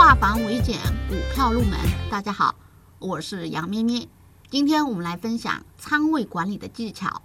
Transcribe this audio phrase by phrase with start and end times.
[0.00, 1.78] 化繁为简，股票入门。
[2.10, 2.54] 大家好，
[2.98, 4.08] 我是杨咩咩。
[4.48, 7.20] 今天我们来分享仓位管理的技巧。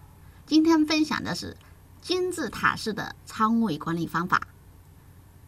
[0.45, 1.55] 今天分享的是
[2.01, 4.49] 金字塔式的仓位管理方法。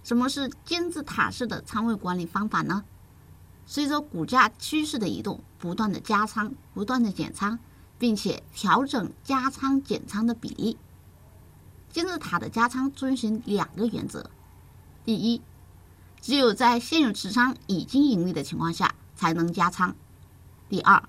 [0.05, 2.86] 什么是金字塔式的仓位管理方法呢？
[3.65, 7.59] 随着股价趋势的移动，不断的加仓，不断的减仓，
[8.00, 10.78] 并且调整加仓减仓的比例。
[11.91, 14.29] 金字塔的加仓遵循两个原则：
[15.04, 15.41] 第一，
[16.27, 19.93] 只有在现有持仓已经盈利的情况下才能加仓；
[20.68, 21.01] 第二，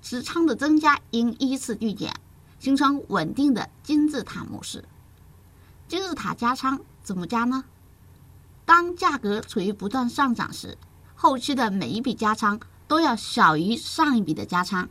[0.00, 2.14] 持仓的增加应依次递减，
[2.58, 4.82] 形成稳定的金字塔模式。
[5.88, 7.64] 金字塔加仓怎么加呢？
[8.64, 10.78] 当价格处于不断上涨时，
[11.14, 14.88] 后期的每一笔加仓都要小于上一笔的加仓。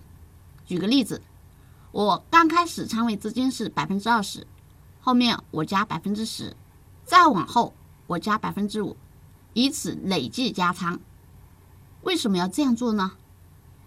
[0.63, 1.23] 举个例子，
[1.91, 4.45] 我刚开始仓位资金是百分之二十，
[5.01, 6.55] 后面我加百分之十，
[7.03, 7.73] 再往后
[8.05, 8.95] 我加百分之五，
[9.53, 10.99] 以此累计加仓。
[12.03, 13.13] 为什么要这样做呢？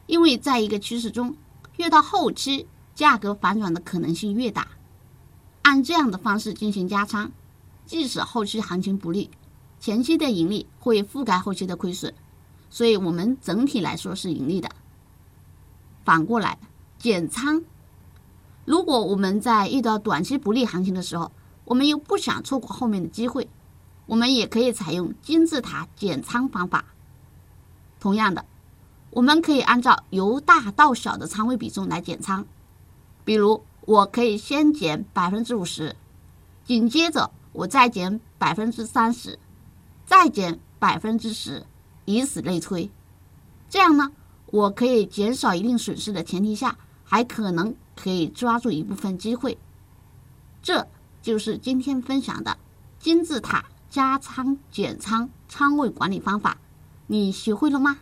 [0.06, 1.36] 因为在一个趋势中，
[1.76, 4.68] 越到后期，价格反转的可能性越大。
[5.62, 7.30] 按这样的方式进行加仓，
[7.86, 9.30] 即使后期行情不利，
[9.78, 12.12] 前期的盈利会覆盖后期的亏损，
[12.68, 14.68] 所以我们整体来说是盈利的。
[16.04, 16.58] 反过来，
[16.98, 17.62] 减仓，
[18.64, 21.30] 如果我们在遇到短期不利行情的时候，
[21.64, 23.48] 我们又不想错过后面的机会，
[24.12, 26.84] 我们也可以采用金字塔减仓方法。
[27.98, 28.44] 同样的。
[29.08, 32.44] 我们可以按照由大到小的仓位比重来减仓，
[33.24, 35.96] 比如我可以先减百分之五十，
[36.62, 39.38] 紧接着我再减百分之三十，
[40.04, 41.64] 再减百分之十，
[42.04, 42.90] 以此类推。
[43.70, 44.12] 这样呢，
[44.46, 49.56] 我可以减少一定损失的前提下，还可能可以抓住一部分机会。
[50.62, 50.86] 这
[51.22, 52.58] 就是今天分享的
[52.98, 56.56] 金字塔加仓减仓仓位管理方法，
[57.08, 57.98] 你学会了吗？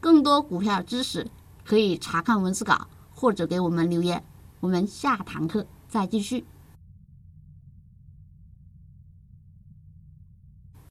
[0.00, 1.30] 更多股票知识
[1.64, 4.24] 可以查看文字稿或者给我们留言，
[4.58, 6.44] 我们下堂课再继续。